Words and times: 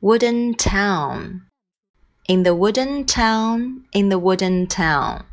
wooden 0.00 0.54
town. 0.54 1.42
In 2.28 2.44
the 2.44 2.54
wooden 2.54 3.04
town, 3.04 3.84
in 3.92 4.10
the 4.10 4.18
wooden 4.18 4.68
town. 4.68 5.24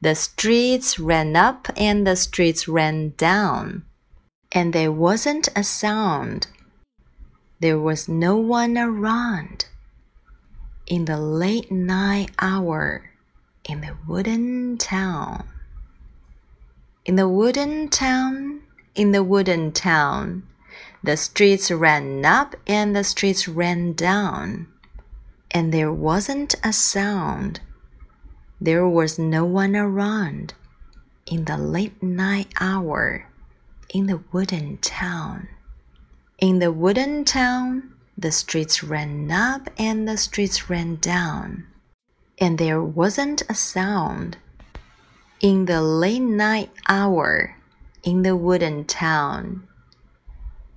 The 0.00 0.14
streets 0.14 0.98
ran 0.98 1.36
up 1.36 1.68
and 1.76 2.06
the 2.06 2.16
streets 2.16 2.66
ran 2.66 3.12
down. 3.18 3.84
And 4.50 4.72
there 4.72 4.90
wasn't 4.90 5.48
a 5.54 5.62
sound. 5.62 6.46
There 7.60 7.78
was 7.78 8.08
no 8.08 8.36
one 8.36 8.78
around. 8.78 9.66
In 10.86 11.04
the 11.04 11.18
late 11.18 11.70
night 11.70 12.30
hour, 12.38 13.10
in 13.68 13.82
the 13.82 13.94
wooden 14.08 14.78
town. 14.78 15.44
In 17.04 17.16
the 17.16 17.28
wooden 17.28 17.88
town, 17.90 18.62
in 18.94 19.12
the 19.12 19.22
wooden 19.22 19.70
town. 19.70 20.44
The 21.04 21.16
streets 21.16 21.70
ran 21.70 22.24
up 22.24 22.54
and 22.66 22.94
the 22.94 23.02
streets 23.02 23.48
ran 23.48 23.92
down. 23.94 24.68
And 25.50 25.74
there 25.74 25.92
wasn't 25.92 26.54
a 26.62 26.72
sound. 26.72 27.60
There 28.60 28.88
was 28.88 29.18
no 29.18 29.44
one 29.44 29.74
around. 29.74 30.54
In 31.26 31.44
the 31.44 31.58
late 31.58 32.00
night 32.02 32.52
hour, 32.60 33.26
in 33.92 34.06
the 34.06 34.22
wooden 34.30 34.78
town. 34.78 35.48
In 36.38 36.60
the 36.60 36.70
wooden 36.70 37.24
town, 37.24 37.92
the 38.16 38.30
streets 38.30 38.84
ran 38.84 39.30
up 39.30 39.68
and 39.78 40.06
the 40.06 40.16
streets 40.16 40.70
ran 40.70 40.96
down. 40.96 41.66
And 42.38 42.58
there 42.58 42.82
wasn't 42.82 43.42
a 43.48 43.54
sound. 43.54 44.38
In 45.40 45.66
the 45.66 45.82
late 45.82 46.22
night 46.22 46.70
hour, 46.88 47.56
in 48.04 48.22
the 48.22 48.36
wooden 48.36 48.84
town. 48.84 49.66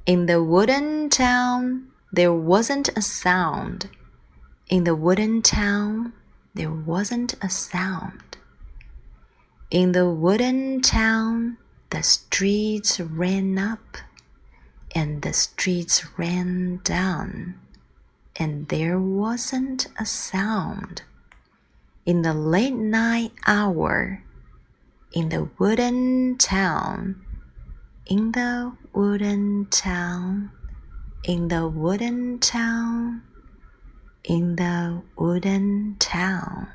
In 0.05 0.27
the 0.27 0.43
wooden 0.43 1.09
town, 1.09 1.87
there 2.11 2.31
wasn't 2.31 2.89
a 2.95 3.01
sound. 3.01 3.89
In 4.69 4.83
the 4.83 4.95
wooden 4.95 5.41
town, 5.41 6.13
there 6.53 6.71
wasn't 6.71 7.33
a 7.41 7.49
sound. 7.49 8.37
In 9.71 9.93
the 9.93 10.07
wooden 10.07 10.81
town, 10.81 11.57
the 11.89 12.03
streets 12.03 12.99
ran 12.99 13.57
up 13.57 13.97
and 14.93 15.23
the 15.23 15.33
streets 15.33 16.05
ran 16.17 16.81
down, 16.83 17.59
and 18.35 18.67
there 18.67 18.99
wasn't 18.99 19.87
a 19.97 20.05
sound. 20.05 21.01
In 22.05 22.21
the 22.21 22.33
late 22.35 22.75
night 22.75 23.33
hour, 23.47 24.23
in 25.11 25.29
the 25.29 25.49
wooden 25.57 26.37
town, 26.37 27.25
in 28.07 28.31
the 28.33 28.71
wooden 28.93 29.65
town, 29.71 30.51
in 31.23 31.47
the 31.47 31.67
wooden 31.67 32.39
town, 32.39 33.23
in 34.23 34.55
the 34.55 35.01
wooden 35.17 35.95
town. 35.99 36.67